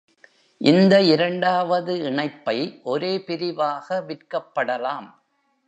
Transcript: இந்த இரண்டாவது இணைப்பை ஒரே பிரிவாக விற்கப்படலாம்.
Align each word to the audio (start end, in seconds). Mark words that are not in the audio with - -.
இந்த 0.61 1.01
இரண்டாவது 1.01 1.93
இணைப்பை 2.03 2.57
ஒரே 2.83 3.17
பிரிவாக 3.19 4.01
விற்கப்படலாம். 4.07 5.09